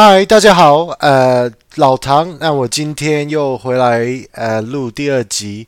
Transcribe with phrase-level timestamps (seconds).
[0.00, 5.66] 嗨，大家好，呃，老唐，那我今天又回来呃录第二集。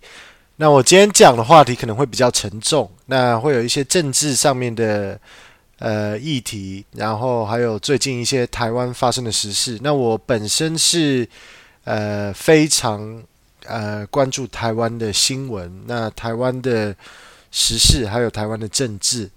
[0.54, 5.18] 那我今天讲的话题可能会比较沉重，那会有一些政治上面的
[5.80, 9.76] 呃议题，然后还有最近一些台湾发生的时事。
[9.82, 11.28] 那我本身是
[11.82, 13.20] 呃非常
[13.66, 16.94] 呃关注台湾的新闻，那台湾的
[17.50, 19.28] 时事还有台湾的政治。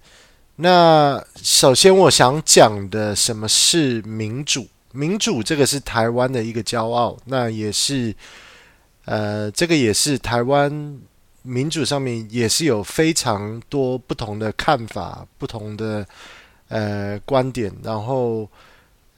[0.54, 4.64] 那首先我想讲的，什么是民主？
[4.96, 8.14] 民主这个是台湾的一个骄傲，那也是，
[9.06, 10.96] 呃，这个也是台湾
[11.42, 16.06] 民主上面也是有非常多不同的看法、不同的
[16.68, 17.72] 呃观点。
[17.82, 18.48] 然后，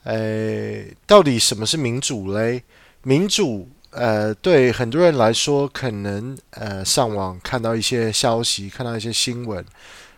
[0.05, 2.62] 呃，到底什么是民主嘞？
[3.03, 9.62] 民主，呃，对很多人来说，可能呃上网看到一些消息，看到一些新闻，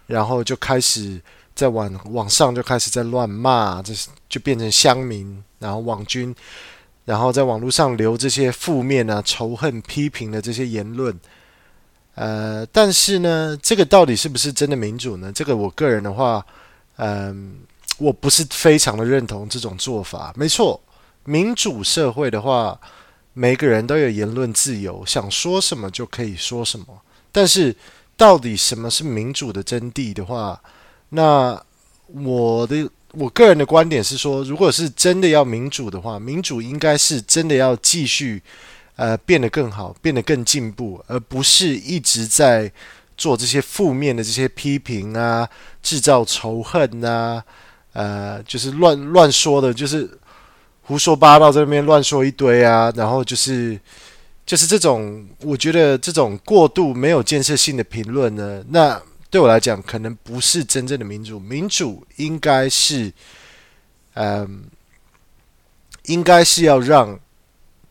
[0.07, 1.21] 然后就开始。
[1.59, 3.93] 在网网上就开始在乱骂，这
[4.29, 6.33] 就变成乡民，然后网军，
[7.05, 11.19] 然后在网络上留这些负面啊、仇恨、批评的这些言论。
[12.15, 15.33] 呃，但是呢，这个到底是不是真的民主呢？
[15.33, 16.47] 这个我个人的话，
[16.99, 17.57] 嗯、
[17.99, 20.33] 我不是非常的认同这种做法。
[20.37, 20.81] 没错，
[21.25, 22.81] 民主社会的话，
[23.33, 26.87] 每个人都有言论自由，想说什么就可以说什么。
[27.33, 27.75] 但是，
[28.17, 30.63] 到底什么是民主的真谛的话？
[31.11, 31.61] 那
[32.07, 38.43] 我的我个人的观点是说，如果是真的要民主的话，民主应该是真的要继续
[38.97, 42.71] 呃变得更好，变得更进步，而不是一直在
[43.17, 45.49] 做这些负面的这些批评啊，
[45.83, 47.43] 制造仇恨啊，
[47.95, 50.09] 呃，就是乱乱说的，就是
[50.83, 53.81] 胡说八道在那边乱说一堆啊，然后就是
[54.45, 59.01] 就是这种，我觉得这种过度没有建设性的评论呢，那。
[59.31, 61.39] 对我来讲，可能不是真正的民主。
[61.39, 63.13] 民主应该是，
[64.15, 64.65] 嗯，
[66.05, 67.21] 应该是要让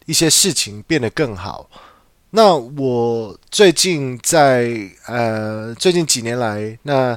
[0.08, 1.70] 一些事情变得更好。
[2.32, 7.16] 那我最近在呃，最近几年来，那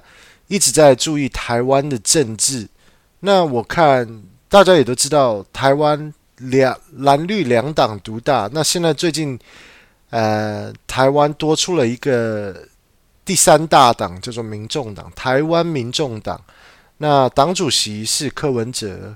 [0.49, 2.69] 一直在注意台湾的政治。
[3.21, 8.51] 那我看大家也都知道，台湾两蓝绿两党独大。
[8.53, 9.39] 那现在最近，
[10.11, 12.69] 呃，台湾多出了一个。
[13.31, 16.43] 第三大党叫做民众党，台湾民众党。
[16.97, 19.15] 那党主席是柯文哲。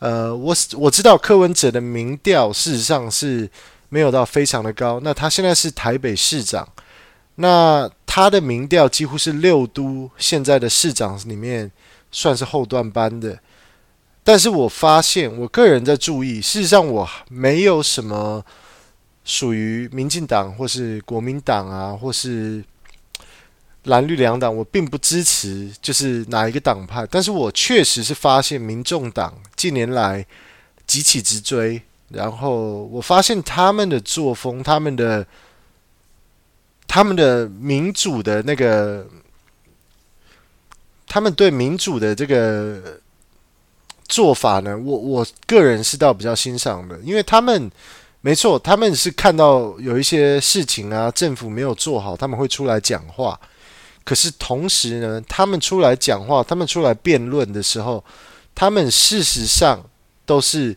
[0.00, 3.48] 呃，我我知道柯文哲的民调事实上是
[3.88, 5.00] 没有到非常的高。
[5.02, 6.68] 那他现在是台北市长，
[7.36, 11.72] 那他的民调几乎是六都现在的市长里面
[12.10, 13.38] 算是后段班的。
[14.22, 18.44] 但是我发现，我个人在注意，事实上我没有什么
[19.24, 22.62] 属于民进党或是国民党啊，或是。
[23.84, 30.24] 蓝绿两党，我并不支持，就是哪一个党派，但是我确实是发现民众党近年来
[30.86, 35.26] 急起直追，然后我发现他们的作风，他们的
[36.86, 39.04] 他们的民主的那个，
[41.08, 43.00] 他们对民主的这个
[44.06, 47.68] 做法呢，我我个人是倒比较欣赏的，因为他们
[48.20, 53.40] 没错，他们是看到有一些事情啊，政府没有做好，他们会出来讲话。
[54.04, 58.04] 可是同时呢，他们出来讲话，他们出来辩论的时候，
[58.54, 59.84] 他们事实上
[60.26, 60.76] 都是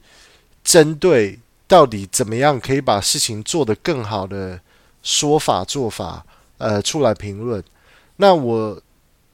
[0.64, 4.60] 针对到底怎么样可以把事情做得更好的
[5.02, 6.26] 说法做法，
[6.58, 7.64] 呃，出来评论。
[8.18, 8.80] 那我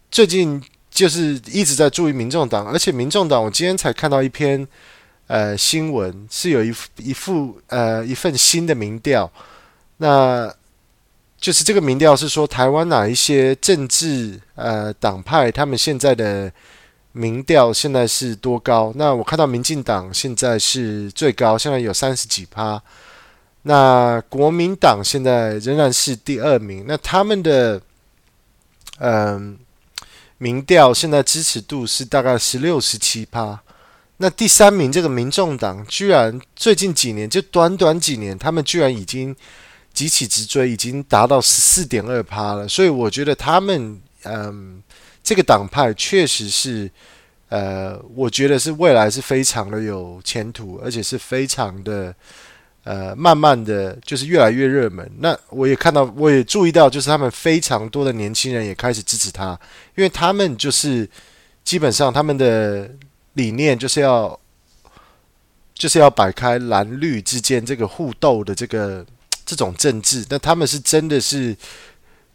[0.09, 4.65] 最近就是一直在注意民众党，而且民众党，我今天才看到一篇
[5.27, 9.31] 呃新闻，是有一一副呃一份新的民调，
[9.97, 10.53] 那。
[11.41, 16.53] 就是这个民调是说，台湾哪一些政治呃党派，他们现在的
[17.13, 18.93] 民调现在是多高？
[18.95, 22.79] 那我看到民进党现在是最高，现在有三十几趴。
[23.63, 26.85] 那国民党现在仍然是第二名。
[26.87, 27.81] 那他们的
[28.99, 29.57] 嗯、
[30.37, 33.59] 民调现在支持度是大概十六、十七趴。
[34.17, 39.35] 那第三名这个民众党，居然最近几年就短短几年，他们居然已经。
[39.93, 44.81] 几起直追，已经达到十四点二趴了，所以我觉得他们，嗯，
[45.21, 46.89] 这个党派确实是，
[47.49, 52.15] 呃，我觉得是未来是非常的有前途，而且是非常的，
[52.85, 55.11] 呃，慢慢的就是越来越热门。
[55.19, 59.59] 那我也看到，我也注意到，就是他们非常多的年轻人也开始支持他，
[59.95, 61.07] 因为他们就是
[61.63, 62.89] 基本上他们的
[63.33, 64.39] 理念就是要，
[65.73, 69.05] 就是要摆开蓝绿之间这个互斗的这个。
[69.51, 71.53] 这种政治，那他们是真的是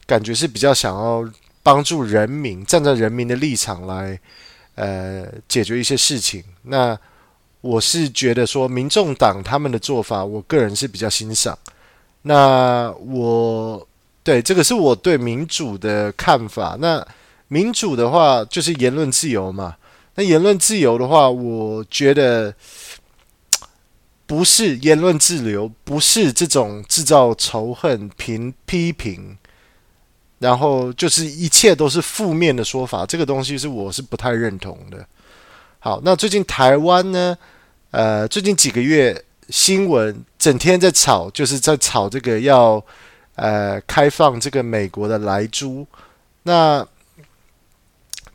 [0.05, 1.27] 感觉是比较想要
[1.63, 4.21] 帮助人民，站在人民的立场来
[4.75, 6.45] 呃解决一些事情。
[6.65, 6.95] 那
[7.63, 11.59] 我是觉得说，民众党他们的做法，我个人是比较欣赏。
[12.21, 13.89] 那我
[14.23, 16.77] 对这个是我对民主的看法。
[16.79, 17.03] 那
[17.49, 19.75] 民主的话，就是言论自由嘛。
[20.17, 22.55] 那言论自由的话，我觉得
[24.27, 29.39] 不是言论自由，不是这种制造仇恨、评批评，
[30.41, 33.07] 然后就是一切都是负面的说法。
[33.07, 35.07] 这个东西是我是不太认同的。
[35.79, 37.39] 好，那最近台湾呢？
[37.93, 42.85] 呃，最近几个月新闻整天在吵，就是在吵这个要
[43.37, 45.87] 呃开放这个美国的莱猪。
[46.43, 46.87] 那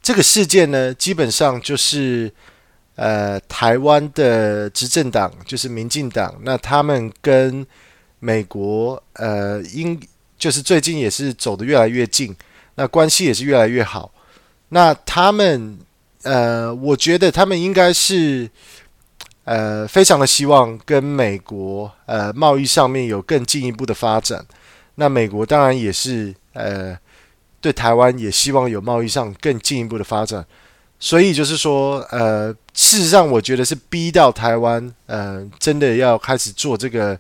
[0.02, 2.34] 这个事件呢，基本上就是
[2.96, 7.66] 呃台湾的执政党就是民进党，那他们跟
[8.20, 10.00] 美国呃应
[10.38, 12.36] 就是最近也是走得越来越近，
[12.76, 14.12] 那关系也是越来越好。
[14.70, 15.78] 那他们。
[16.24, 18.48] 呃，我觉得他们应该是
[19.44, 24.46] 呃，非常的希望跟美国呃贸易上面有更进一步的发展。
[24.94, 26.96] 那美国当然也是呃，
[27.60, 30.46] 对台湾也希望有贸易上更进一步的发展。
[31.04, 37.18] 所以就是说，呃，事实上我觉得是逼到台湾呃，真的要开始做这个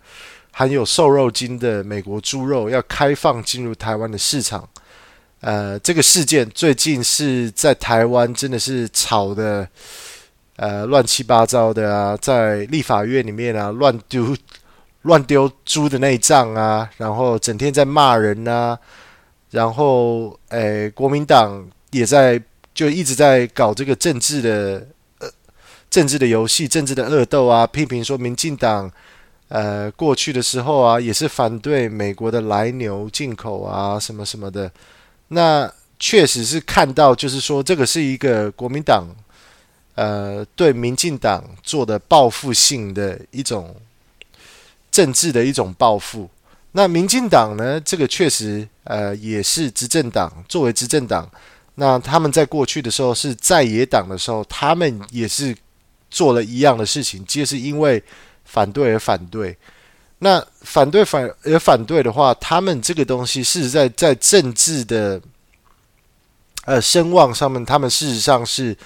[0.51, 4.69] 含有瘦肉精的美国猪肉，要开放进入台湾的市场。
[5.39, 9.67] 呃，这个事件最近是在台湾真的是吵得
[10.57, 14.37] 呃乱七八糟的啊，在立法院里面啊乱丢
[15.01, 18.77] 乱丢猪的内脏啊，然后整天在骂人啊，
[19.49, 22.39] 然后诶国民党也在
[22.73, 24.87] 就一直在搞这个政治的
[25.19, 25.29] 呃
[25.89, 28.91] 政治的游戏、政治的恶斗啊，批评说民进党
[29.47, 34.71] 呃过去的时候啊也是反对美国的来牛进口啊什么什么的。
[35.27, 39.05] 那确实是看到，就是说，这个是一个国民党，
[39.93, 43.75] 呃，对民进党做的报复性的一种
[44.89, 46.27] 政治的一种报复。
[46.71, 51.29] 那民进党呢，这个确实，呃，也是执政党，作为执政党，
[51.81, 55.55] 那他们在过去的时候是在野党的时候，他们也是
[56.11, 58.03] 做了一样的事情，皆是因为
[58.45, 59.57] 反对而反对。
[60.19, 65.19] 那反对反而反对的话，他们这个东西是在在政治的
[66.65, 68.77] 呃声望上面，他们事实上是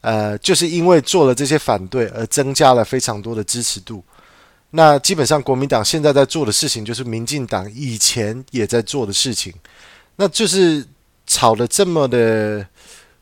[0.00, 4.00] 呃就是因为做了这些反对而增加了非常多的支持度。
[4.70, 9.52] 那基本上国民党现在在做的事情，就是民进党以前也在做的事情，
[10.14, 10.86] 那就是
[11.28, 12.66] 炒得这么的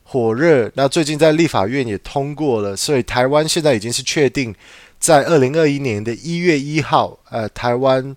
[0.03, 0.71] 火热。
[0.73, 4.55] 那最近在立法院也通过了，所以台湾现在已经是确定。
[4.99, 8.17] 在二零二一年的一月一号，呃，台湾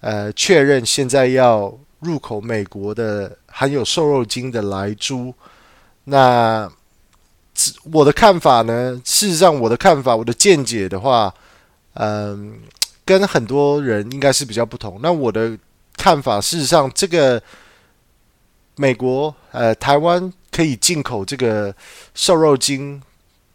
[0.00, 5.34] 呃确认现在要入口美国的含有瘦肉精的莱猪。
[6.04, 6.70] 那
[7.90, 9.00] 我的看法呢？
[9.04, 11.34] 事实上，我的看法，我的见解的话，
[11.94, 12.60] 嗯、
[13.04, 15.00] 跟很多人应该是比较不同。
[15.02, 15.58] 那我的
[15.96, 17.42] 看法，事实上，这个
[18.76, 21.74] 美国呃台湾可以进口这个
[22.14, 23.02] 瘦肉精。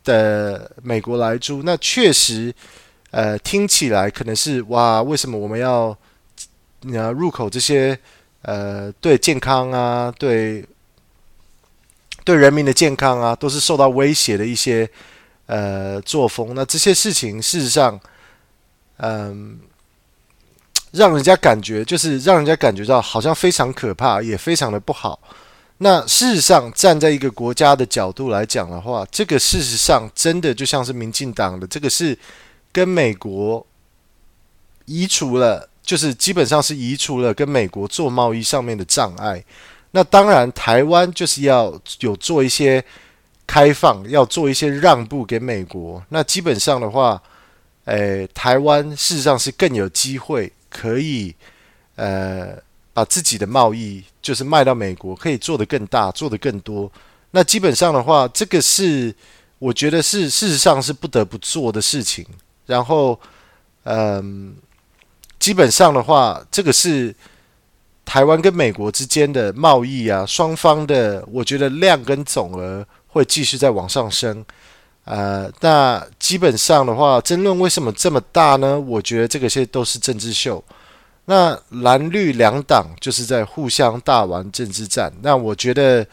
[0.03, 2.51] 的美国来猪，那确实，
[3.11, 5.95] 呃，听起来可能是哇，为什么我们要
[6.91, 7.95] 呃入口这些
[8.41, 10.65] 呃，对健康啊，对
[12.23, 14.89] 对人民的健康啊，都是受到威胁的一些
[15.45, 16.55] 呃作风。
[16.55, 17.99] 那这些事情，事实上，
[18.97, 19.59] 嗯、
[20.91, 25.19] 让人家感觉就是让人家感觉到好像非常可怕，也非常的不好。
[25.77, 32.15] 那事实上，站在一个国家的角度来讲的话，这个事实上真的就像是民进党的这个是
[32.71, 33.65] 跟美国
[34.85, 39.43] 移除了，就是基本上是移除了跟美国做贸易上面的障碍。
[39.91, 42.83] 那当然，台湾就是要有做一些
[43.47, 46.03] 开放，要做一些让步给美国。
[46.09, 47.19] 那基本上的话，
[47.85, 51.35] 诶，台湾事实上是更有机会可以，
[51.97, 52.57] 呃。
[52.93, 56.91] 把自己的贸易就是卖到美国，可以做得更大，做得更多。
[57.31, 59.15] 那基本上的话，这个是
[59.59, 62.25] 我觉得是事实上是不得不做的事情。
[62.65, 63.17] 然后，
[63.83, 64.53] 嗯，
[65.39, 67.15] 基本上的话，这个是
[68.03, 74.45] 台湾跟美国之间的贸易啊，双方的我觉得量跟总额会继续再往上升。
[75.03, 78.79] 呃，那基本上的话，争论为什么这么大呢？
[78.79, 80.63] 我觉得这个些都是政治秀。
[81.25, 85.11] 那蓝绿两党就是在互相大玩政治战。
[85.21, 86.05] 那我觉得，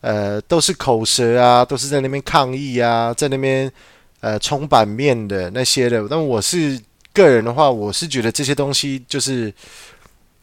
[0.00, 3.70] 呃，都是口舌啊，都是在那边抗议啊，在那边
[4.20, 6.02] 呃冲版面的那些的。
[6.10, 6.80] 那我是
[7.12, 9.52] 个人的话，我是觉得这些东西就是，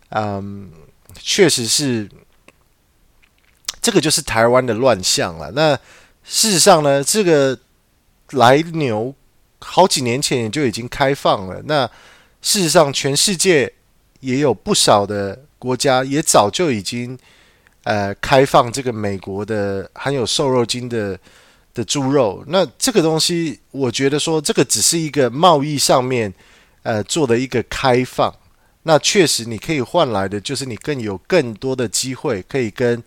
[0.10, 0.70] 嗯，
[1.20, 2.08] 确实是
[3.82, 5.52] 这个就是台湾的乱象了。
[5.52, 5.74] 那
[6.24, 7.58] 事实上呢，这个
[8.32, 9.14] 来牛
[9.60, 11.62] 好几年前也就已经开放了。
[11.66, 11.86] 那
[12.42, 13.72] 事实上，全世界
[14.20, 17.18] 也有不少的国家也早就已经
[17.84, 21.20] 呃开放这个美国的含有瘦肉精的
[21.74, 22.44] 的猪肉。
[22.48, 26.34] 那这个东西，我觉得说这个只是一个贸易上面
[26.84, 28.34] 呃做的一个开放。
[28.84, 33.04] 那确实你可以换来的就是你更有更多的机会可以跟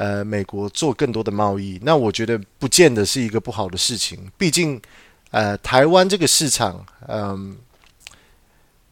[0.00, 1.78] 呃美国做更多的贸易。
[1.82, 4.18] 那我觉得不见得是一个不好的事情。
[4.38, 4.80] 毕竟
[5.30, 7.54] 呃台湾这个市场，嗯、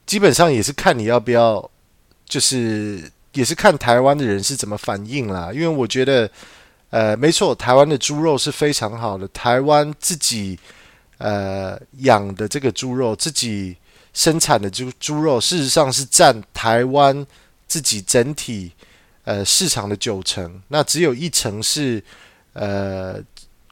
[0.05, 1.71] 基本上也是看你要不要，
[2.27, 5.51] 就是也是看台湾的人是怎么反应啦。
[5.51, 6.31] 因为我觉得，
[6.91, 9.27] 呃，没错，台湾的猪肉是非常好的。
[9.29, 10.59] 台湾自己
[11.17, 13.75] 呃养的这个猪肉，自己
[14.13, 17.27] 生产的猪猪肉，事实上是占台湾
[17.67, 18.73] 自己整体
[19.29, 20.63] 呃市场的九成。
[20.69, 22.03] 那只有一成是
[22.55, 23.21] 呃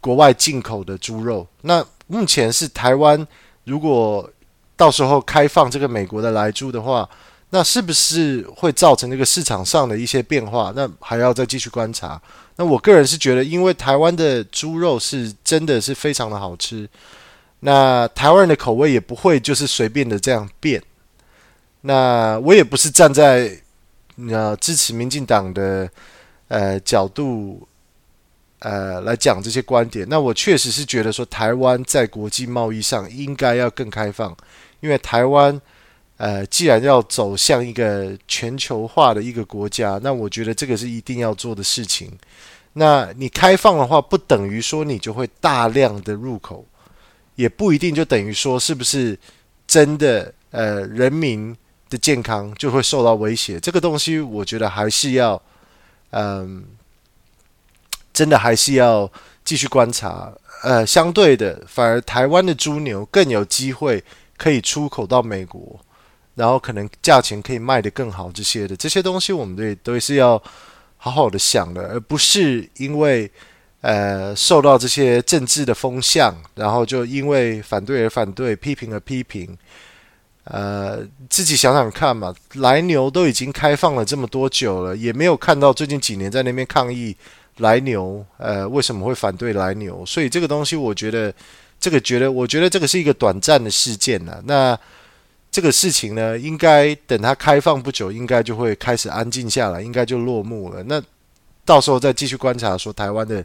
[0.01, 1.47] 国外进口的猪肉。
[1.63, 3.27] 那目前是台湾
[3.65, 4.31] 如果。
[4.79, 7.09] 到时候开放这个美国的来猪的话，
[7.49, 10.71] 那是不是会造成这个市场上的一些变化？
[10.77, 12.21] 那还要再继续观察。
[12.57, 16.87] 那我个人是觉得，因为台湾的猪肉是真的是非常的好吃，
[17.61, 20.83] 那台湾人的口味也不会就是随便的这样变。
[21.81, 23.59] 那我也不是站在
[24.29, 25.91] 呃支持民进党的
[26.49, 27.67] 呃角度。
[28.61, 34.35] 呃，来讲这些观点，那我确实是觉得说，台湾在国际贸易上应该要更开放，
[34.81, 35.61] 因为台湾，
[36.17, 42.11] 呃，既然要走向一个全球化的一个国家，那我觉得这个是一定要做的事情。
[42.73, 46.65] 那你开放的话，不等于说你就会大量的入口，
[47.35, 49.17] 也不一定就等于说是不是
[49.67, 51.55] 真的，呃，人民
[51.89, 53.59] 的健康就会受到威胁。
[53.61, 55.41] 这个东西，我觉得还是要，
[56.11, 56.65] 嗯。
[58.17, 59.13] 真的还是要
[59.45, 64.03] 继续观察，呃，相对的，反而台湾的猪牛更有机会
[64.39, 65.79] 可以出口到美国，
[66.35, 70.43] 然后可能价钱可以卖得更好，这些的这些东西，我们对都是要
[70.97, 73.31] 好好的想的，而不是因为
[73.83, 79.55] 呃受到这些政治的风向，然后就因为反对而反对，批评而批评，
[80.47, 87.17] 呃，自己想想看嘛，莱牛都已经开放了这么多久了，也没有看到最近几年在那边抗议。
[87.61, 90.05] 来牛，呃，为什么会反对来牛？
[90.05, 91.33] 所以这个东西，我觉得，
[91.81, 94.43] 这个觉得，我觉得这个是一个短暂的事件呐。
[94.45, 94.79] 那
[95.51, 100.83] 这个事情呢，应该等它开放不久，应该就会开始安静下来，应该就落幕了。
[100.83, 101.03] 那
[101.65, 103.43] 到时候再继续观察，说台湾的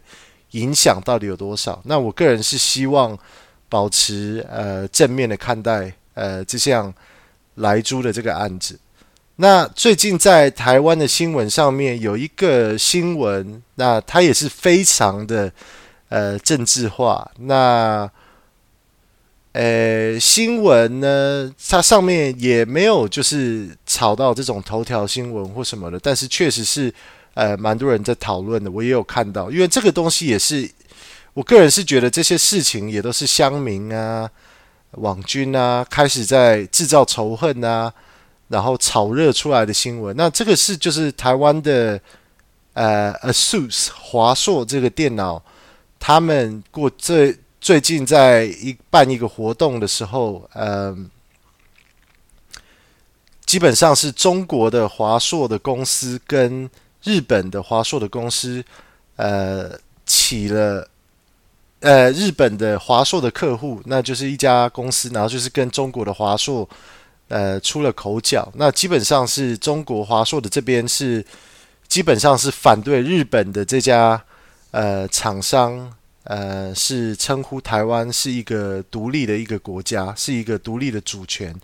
[0.52, 1.82] 影响到底有多少？
[1.86, 3.18] 那我个人是希望
[3.70, 6.94] 保持呃正面的看待，呃，这项
[7.56, 8.80] 莱猪的这个案子。
[9.38, 15.52] 那最近在台湾的新闻上面有一个新闻，那它也是非常的
[16.10, 17.32] 呃政治化。
[17.40, 18.08] 那
[19.54, 26.94] 呃新闻呢，它上面也没有就是炒到这种头条新闻或什么的，但是确实是
[27.34, 29.50] 呃蛮多人在讨论的，我也有看到。
[29.50, 30.70] 因为这个东西也是
[31.34, 34.30] 我个人是觉得这些事情也都是乡民啊、
[34.92, 37.94] 网军啊开始在制造仇恨啊。
[38.48, 41.98] 然后炒热出来的新闻，那这个是就是台湾的
[42.74, 45.42] 呃，ASUS 华硕这个电脑，
[45.98, 50.94] 他们过最最近在一办一个活动的时候，呃，
[53.46, 56.70] 基本上是中国的华硕的公司跟
[57.04, 58.62] 日本的华硕的公司，
[59.16, 59.72] 呃，
[60.06, 60.86] 起了
[61.82, 66.68] 呃日本的华硕的客户，那就是一家公司，然后就是跟中国的华硕。
[67.34, 71.26] 呃，出了口角，那基本上是中国华硕的这边是
[71.88, 74.22] 基本上是反对日本的这家
[74.72, 75.90] 呃厂商，
[76.26, 81.56] 呃是称呼台湾是一个独立的一个国家，是一个独立的主权。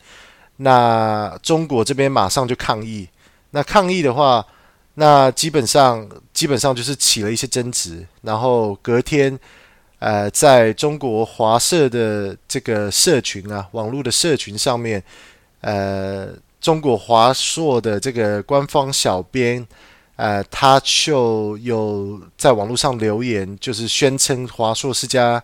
[0.55, 3.05] 那中国这边马上就抗议，
[3.51, 4.45] 那抗议的话，
[4.93, 9.37] 那基本上基本上就是起了一些争执，然后隔天
[9.99, 15.03] 呃，在中国华社的这个社群啊，网络的社群上面。
[15.61, 16.29] 呃，
[16.61, 19.65] 中国华硕的这个官方小编，
[20.15, 25.43] 呃，他就有在网络上留言，就是宣称华硕是家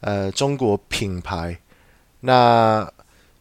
[0.00, 1.58] 呃中国品牌。
[2.20, 2.88] 那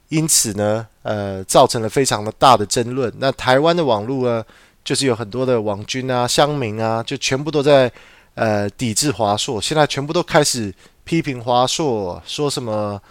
[0.09, 3.13] 因此呢，呃，造成了非常的大的争论。
[3.19, 4.43] 那台湾的网络呢，
[4.83, 7.89] 就是有很多的网军啊、乡民啊，就全部都在
[8.35, 9.61] 呃抵制华硕。
[9.61, 13.01] 现在全部都开始批评华硕，说什么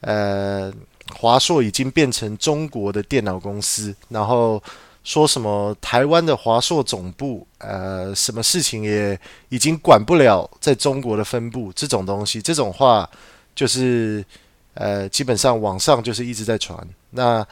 [0.00, 0.72] 呃。
[1.16, 4.62] 华硕已经变成中国的电脑公司，然后
[5.04, 9.18] 说什么台湾的华硕总部，呃，什么事情也
[9.50, 13.08] 已经管不了在中国的分部，这种东西，这种话
[13.54, 14.24] 就是
[14.74, 16.78] 呃，基本上网上就是一直在传。
[17.10, 17.46] 那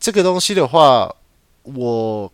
[0.00, 1.12] 这个东西的话，
[1.64, 2.32] 我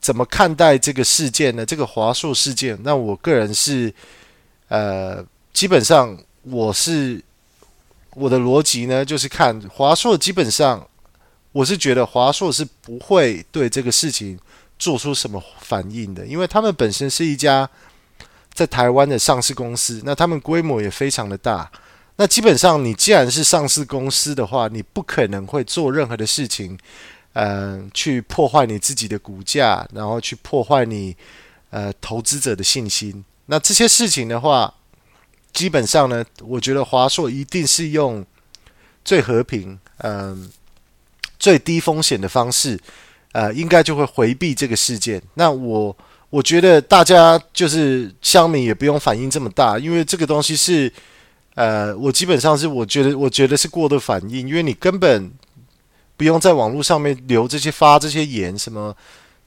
[0.00, 1.66] 怎么看待这个事件呢？
[1.66, 3.92] 这个华硕事件，那我个人是，
[4.68, 7.22] 呃，基本上我是
[8.14, 10.86] 我的逻辑呢，就是看华硕，基本上
[11.52, 14.38] 我是觉得华硕是不会对这个事情
[14.78, 17.68] 做出什么反应的，因为他们本身是一家
[18.54, 21.70] 在台湾的上市公司，那他们规模也非常的大。
[22.16, 26.76] 那基本上，你既然是上市公司的话，你不可能会做任何的事情，
[27.38, 31.16] 呃，去破坏你自己的股价，然后去破坏你
[31.70, 33.24] 呃投资者的信心。
[33.46, 34.74] 那这些事情的话，
[35.52, 38.26] 基本上呢，我觉得华硕一定是用
[39.04, 40.50] 最和平、嗯、
[41.38, 42.76] 最低风险的方式，
[43.30, 45.22] 呃，应该就会回避这个事件。
[45.34, 45.96] 那我
[46.30, 50.92] 我觉得大家就是乡民也不用反应这么大，因为这个东西是。
[51.54, 55.28] 呃，我基本上是我觉得，我觉得是过度反应，因为你根本
[56.18, 58.94] 不用在网络上面留这些发这些言，什么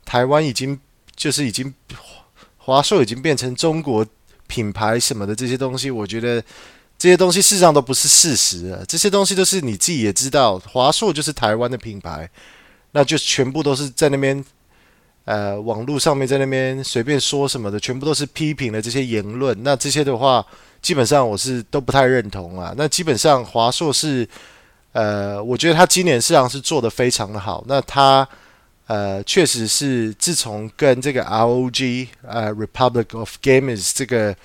[0.04, 0.80] 台湾已经
[1.16, 1.72] 就是已经
[2.58, 4.04] 华硕已经变成中国
[4.48, 6.42] 品牌什么的这些东西，我觉得
[6.98, 12.28] 这些东西事实上都不是事实，这些东西都是你自己也知道，华硕就是台湾的品牌，
[12.94, 14.44] 那就全部都是在那边
[15.26, 20.44] 呃网络上面在那边随便说什么的，全部都是批评的这些言论，那这些的话。
[20.82, 22.74] 基本上我是都不太认同啊。
[22.76, 24.28] 那基本上华硕是，
[24.92, 27.64] 呃，我觉得他今年市场是做得非常的好。
[27.68, 28.28] 那他
[28.88, 34.36] 呃，确实是自从跟这个 ROG 呃 Republic of Gamers 这个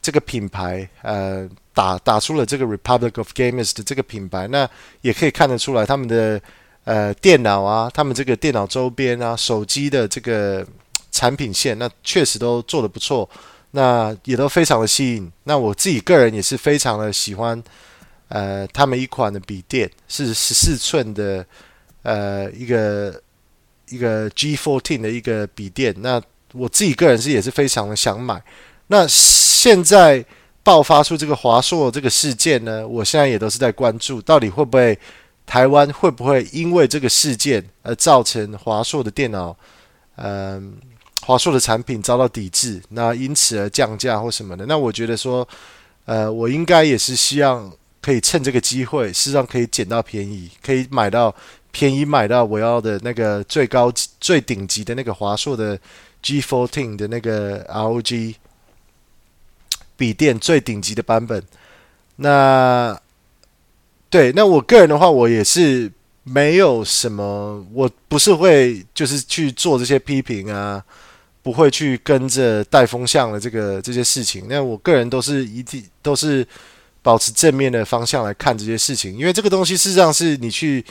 [0.00, 4.68] 这个品牌呃打打出了这个 Republic of Gamers 的这个品牌，那
[5.00, 6.40] 也可以看得出来他们的
[6.84, 10.64] 呃电脑啊，他们这个电脑周边啊，手机的这个
[11.10, 13.28] 产品线，那确实都做得不错。
[13.72, 15.30] 那也都非常的吸引。
[15.44, 17.62] 那我自己个人也是非常的喜欢，
[18.30, 21.44] 呃，他们一款的笔电是十四寸的，
[22.02, 23.20] 呃，一个
[23.90, 25.94] 一个 G14 的一个笔电。
[25.98, 28.42] 那我自己个人是也是非常的想买。
[28.86, 30.24] 那现在
[30.62, 34.98] 爆发出这个华硕这个事件呢，我现在也都是在关注，到底会不会
[35.46, 39.56] 台湾会不会因为这个事件而造成华硕的电脑，
[40.16, 40.76] 嗯、
[41.22, 45.46] 华硕的产品遭到抵制，那因此而降价或什么的，那我觉得说，
[46.04, 51.34] 呃，我应该也是希望可以趁这个机会，事实上可以捡到便宜，可以买到
[51.70, 55.78] 便宜，买到我要的那个最高最顶级的那个华硕的
[56.22, 58.34] G14 的那个 ROG
[59.96, 61.42] 笔电最顶级的版本。
[62.16, 63.00] 那
[64.08, 65.90] 对，那我个人的话，我也是
[66.24, 70.84] 没有什么，我不是会就是去做这些批评啊。
[71.42, 76.46] 不会去跟着带风向的这个这些事情，那我个人都是一定都是
[77.02, 80.84] 保持正面的方向来看这些事情，因为这个东西事实上是你去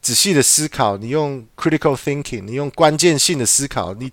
[0.00, 4.10] 仔细的思考，你用 critical thinking，你用关键性的思考，你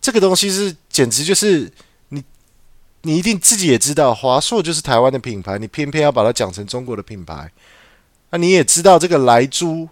[0.00, 1.70] 这个东西是简直就是
[2.10, 2.22] 你
[3.02, 7.50] 你一定自己也知道，华硕就是台湾的品牌，你偏偏要把它讲成中国的品牌，
[8.30, 9.88] 那你也知道这个莱猪。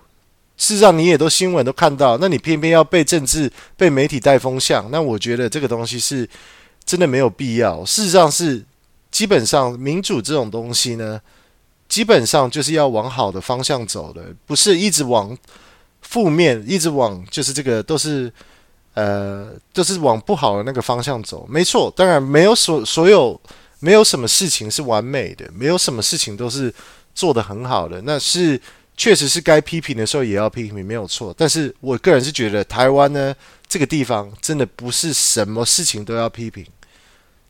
[0.58, 6.26] 事实上，你也都新闻都看到，那你偏偏要被政治、被媒体带风向，那我觉得这个东西是
[6.82, 7.84] 真的没有必要。
[7.84, 8.64] 事实上是，
[9.16, 11.18] 基本上民主这种东西呢，
[11.88, 15.34] 基本上就是要往好的方向走的，不是一直往
[16.02, 18.30] 负面，一直往就是这个都是
[18.92, 21.46] 呃都是往不好的那个方向走。
[21.48, 23.40] 没错，当然没有所所有
[23.78, 26.70] 没有什么事情是完美的，没有什么事情都是
[27.14, 28.60] 做得很好的，那是。
[28.98, 31.34] 确实是该批评的时候也要批评，没有错。
[31.36, 33.36] 但是我个人是觉得台湾呢，
[33.68, 36.64] 这个地方真的不是什么事情都要批评，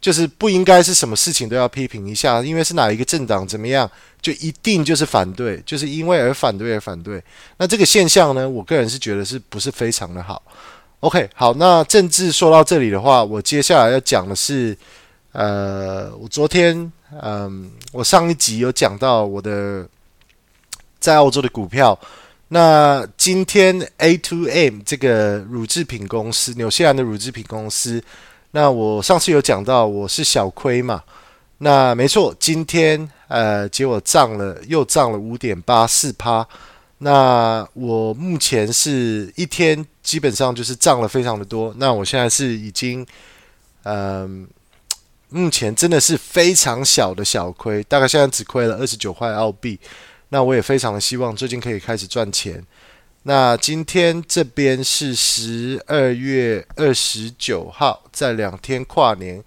[0.07, 3.91] 就是不应该是什么事情都要批评一下，因为是哪一个政党怎么样，
[4.23, 7.21] 就一定就是反对，就是因为而反对而反对。
[7.57, 10.41] 那这个现象呢，我个人是觉得是不是非常的好
[11.01, 14.79] ？OK，好，那政治说到这里的话，我接下来要讲的是，
[15.33, 19.85] 呃，我昨天，嗯、我上一集有讲到我的。
[20.99, 21.97] 在澳洲的股票，
[22.49, 28.03] 那今天 A to M 这个乳制品公司，纽西兰的乳制品公司，
[28.53, 31.03] 那我上次有讲到我是小亏嘛，
[31.59, 36.47] 那没错，今天呃结果涨了，又涨了五点八四趴，
[36.99, 43.07] 那我目前是一天基本上就是涨了非常的多，那我现在是已经
[43.89, 44.49] 嗯、
[45.29, 49.79] 目前真的是非常小的小亏，大概现在只亏了二十九块澳币。
[50.31, 52.61] 那我也非常的希望最近可以开始赚钱。
[53.29, 59.43] 那今天这边是十二月二十九号，在两天跨年，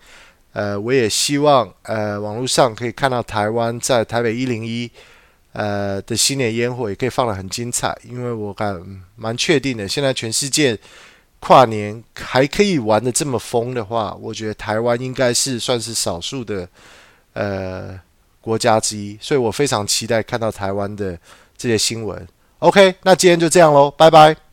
[0.52, 4.92] 呃，我也希望呃网络上可以看到台湾在台北一零一
[5.54, 10.78] 呃的新年烟火也可以放得很精彩，因为我感蛮确定的，现在全世界
[11.40, 16.68] 跨年还可以玩得这么疯的话，我觉得台湾应该是算是少数的
[17.32, 17.98] 呃
[18.42, 21.18] 国家之一，所以我非常期待看到台湾的
[21.58, 22.28] 这些新闻。
[22.60, 24.49] OK，那今天就这样喽，拜拜。